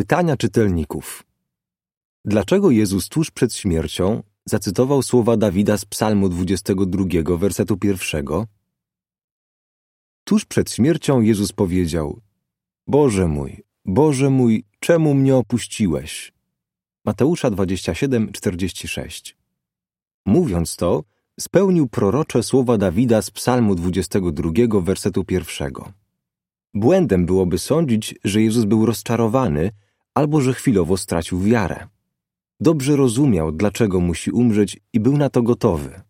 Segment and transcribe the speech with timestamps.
[0.00, 1.24] Pytania czytelników.
[2.24, 8.46] Dlaczego Jezus tuż przed śmiercią zacytował słowa Dawida z Psalmu 22, wersetu pierwszego?
[10.24, 12.20] Tuż przed śmiercią Jezus powiedział:
[12.86, 16.32] Boże mój, Boże mój, czemu mnie opuściłeś?
[17.04, 19.36] Mateusza 27, 46.
[20.26, 21.04] Mówiąc to,
[21.40, 25.92] spełnił prorocze słowa Dawida z Psalmu 22, wersetu pierwszego.
[26.74, 29.70] Błędem byłoby sądzić, że Jezus był rozczarowany
[30.14, 31.86] albo że chwilowo stracił wiarę.
[32.60, 36.00] Dobrze rozumiał, dlaczego musi umrzeć i był na to gotowy.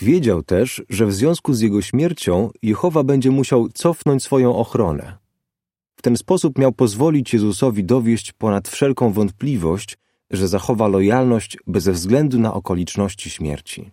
[0.00, 5.18] Wiedział też, że w związku z jego śmiercią Jehowa będzie musiał cofnąć swoją ochronę.
[5.96, 9.98] W ten sposób miał pozwolić Jezusowi dowieść ponad wszelką wątpliwość,
[10.30, 13.90] że zachowa lojalność bez względu na okoliczności śmierci.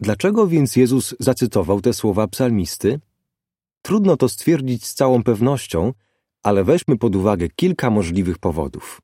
[0.00, 3.00] Dlaczego więc Jezus zacytował te słowa psalmisty?
[3.82, 5.92] Trudno to stwierdzić z całą pewnością,
[6.42, 9.00] ale weźmy pod uwagę kilka możliwych powodów.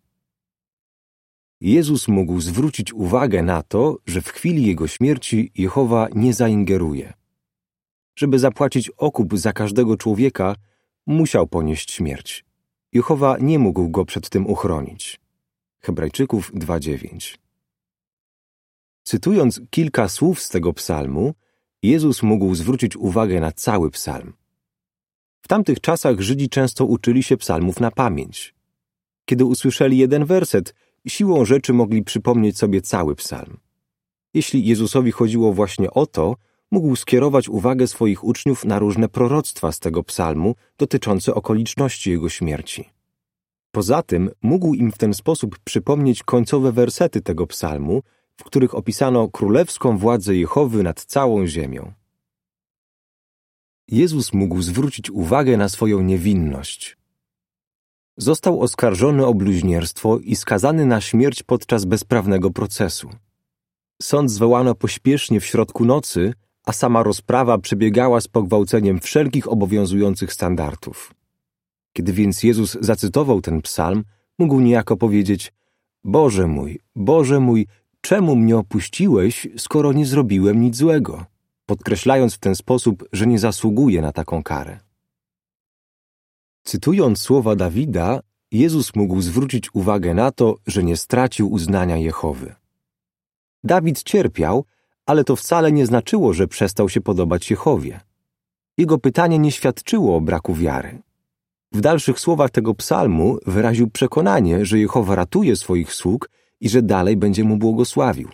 [1.60, 7.12] Jezus mógł zwrócić uwagę na to, że w chwili jego śmierci Jehowa nie zaingeruje.
[8.16, 10.56] Żeby zapłacić okup za każdego człowieka,
[11.06, 12.44] musiał ponieść śmierć.
[12.92, 15.20] Jehowa nie mógł go przed tym uchronić.
[15.80, 17.38] Hebrajczyków 2:9.
[19.02, 21.34] Cytując kilka słów z tego psalmu,
[21.82, 24.32] Jezus mógł zwrócić uwagę na cały psalm.
[25.48, 28.54] W tamtych czasach Żydzi często uczyli się psalmów na pamięć.
[29.24, 30.74] Kiedy usłyszeli jeden werset,
[31.06, 33.56] siłą rzeczy mogli przypomnieć sobie cały psalm.
[34.34, 36.36] Jeśli Jezusowi chodziło właśnie o to,
[36.70, 42.84] mógł skierować uwagę swoich uczniów na różne proroctwa z tego psalmu dotyczące okoliczności jego śmierci.
[43.70, 48.02] Poza tym mógł im w ten sposób przypomnieć końcowe wersety tego psalmu,
[48.36, 51.97] w których opisano królewską władzę Jehowy nad całą ziemią.
[53.88, 56.96] Jezus mógł zwrócić uwagę na swoją niewinność.
[58.16, 63.10] Został oskarżony o bluźnierstwo i skazany na śmierć podczas bezprawnego procesu.
[64.02, 66.34] Sąd zwołano pośpiesznie w środku nocy,
[66.66, 71.14] a sama rozprawa przebiegała z pogwałceniem wszelkich obowiązujących standardów.
[71.92, 74.04] Kiedy więc Jezus zacytował ten psalm,
[74.38, 75.52] mógł niejako powiedzieć:
[76.04, 77.66] Boże mój, Boże mój,
[78.00, 81.26] czemu mnie opuściłeś, skoro nie zrobiłem nic złego?
[81.68, 84.78] Podkreślając w ten sposób, że nie zasługuje na taką karę.
[86.64, 88.20] Cytując słowa Dawida,
[88.52, 92.54] Jezus mógł zwrócić uwagę na to, że nie stracił uznania Jehowy.
[93.64, 94.64] Dawid cierpiał,
[95.06, 98.00] ale to wcale nie znaczyło, że przestał się podobać Jehowie.
[98.78, 101.02] Jego pytanie nie świadczyło o braku wiary.
[101.72, 106.30] W dalszych słowach tego psalmu wyraził przekonanie, że Jehowa ratuje swoich sług
[106.60, 108.28] i że dalej będzie mu błogosławił.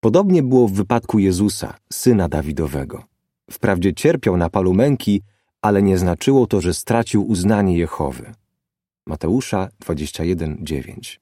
[0.00, 3.04] Podobnie było w wypadku Jezusa, syna Dawidowego.
[3.50, 5.22] Wprawdzie cierpiał na palu męki,
[5.62, 8.32] ale nie znaczyło to, że stracił uznanie Jehowy.
[9.06, 11.20] Mateusza 21:9.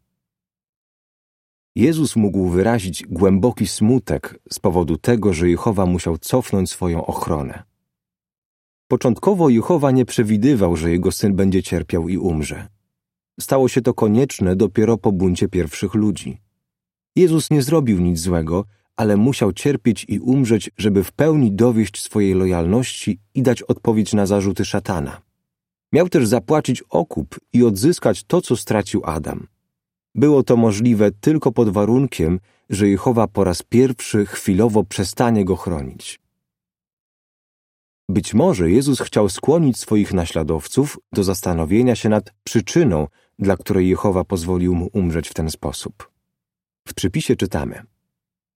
[1.76, 7.62] Jezus mógł wyrazić głęboki smutek z powodu tego, że Jehowa musiał cofnąć swoją ochronę.
[8.88, 12.68] Początkowo Jehowa nie przewidywał, że jego syn będzie cierpiał i umrze.
[13.40, 16.47] Stało się to konieczne dopiero po buncie pierwszych ludzi.
[17.18, 18.64] Jezus nie zrobił nic złego,
[18.96, 24.26] ale musiał cierpieć i umrzeć, żeby w pełni dowieść swojej lojalności i dać odpowiedź na
[24.26, 25.20] zarzuty szatana.
[25.92, 29.46] Miał też zapłacić okup i odzyskać to, co stracił Adam.
[30.14, 32.40] Było to możliwe tylko pod warunkiem,
[32.70, 36.20] że Jehowa po raz pierwszy chwilowo przestanie go chronić.
[38.08, 43.06] Być może Jezus chciał skłonić swoich naśladowców do zastanowienia się nad przyczyną,
[43.38, 46.17] dla której Jehowa pozwolił mu umrzeć w ten sposób.
[46.88, 47.82] W przypisie czytamy: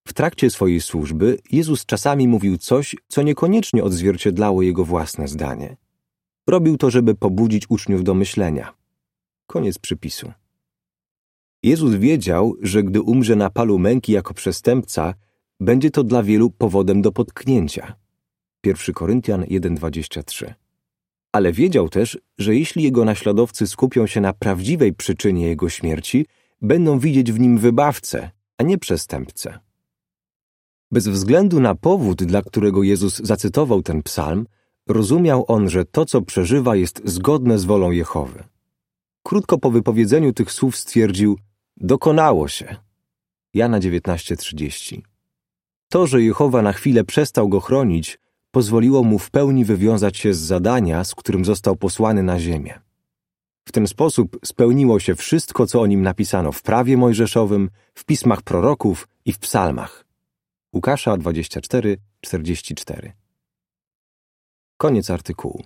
[0.09, 5.77] W trakcie swojej służby Jezus czasami mówił coś, co niekoniecznie odzwierciedlało jego własne zdanie.
[6.47, 8.75] Robił to, żeby pobudzić uczniów do myślenia.
[9.47, 10.33] Koniec przypisu.
[11.63, 15.15] Jezus wiedział, że gdy umrze na palu męki jako przestępca,
[15.61, 17.97] będzie to dla wielu powodem do potknięcia.
[18.67, 20.55] 1 Koryntian 1:23.
[21.33, 26.27] Ale wiedział też, że jeśli jego naśladowcy skupią się na prawdziwej przyczynie jego śmierci,
[26.63, 29.59] będą widzieć w nim wybawcę, a nie przestępcę.
[30.91, 34.47] Bez względu na powód, dla którego Jezus zacytował ten psalm,
[34.89, 38.45] rozumiał on, że to, co przeżywa, jest zgodne z wolą Jehowy.
[39.23, 41.39] Krótko po wypowiedzeniu tych słów stwierdził:
[41.77, 42.77] Dokonało się.
[43.55, 45.01] Jana 19:30.
[45.89, 48.19] To, że Jehowa na chwilę przestał go chronić,
[48.51, 52.81] pozwoliło mu w pełni wywiązać się z zadania, z którym został posłany na ziemię.
[53.65, 58.43] W ten sposób spełniło się wszystko, co o nim napisano w prawie mojżeszowym, w pismach
[58.43, 60.05] proroków i w psalmach.
[60.73, 63.13] Łukasza 24, 44.
[64.77, 65.63] Koniec artykułu.